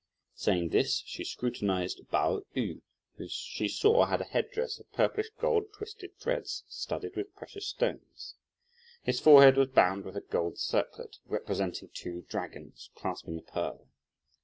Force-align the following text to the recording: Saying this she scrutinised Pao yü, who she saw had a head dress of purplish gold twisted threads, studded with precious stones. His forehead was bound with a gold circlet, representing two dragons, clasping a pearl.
Saying 0.33 0.69
this 0.69 1.03
she 1.05 1.23
scrutinised 1.23 2.01
Pao 2.09 2.41
yü, 2.55 2.81
who 3.17 3.27
she 3.27 3.67
saw 3.67 4.05
had 4.07 4.19
a 4.19 4.23
head 4.23 4.49
dress 4.49 4.79
of 4.79 4.91
purplish 4.91 5.29
gold 5.39 5.71
twisted 5.73 6.17
threads, 6.17 6.63
studded 6.67 7.15
with 7.15 7.35
precious 7.35 7.67
stones. 7.67 8.33
His 9.03 9.19
forehead 9.19 9.57
was 9.57 9.67
bound 9.67 10.05
with 10.05 10.17
a 10.17 10.21
gold 10.21 10.57
circlet, 10.57 11.17
representing 11.27 11.91
two 11.93 12.23
dragons, 12.27 12.89
clasping 12.95 13.37
a 13.37 13.43
pearl. 13.43 13.89